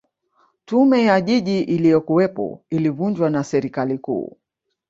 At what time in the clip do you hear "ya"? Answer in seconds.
1.03-1.21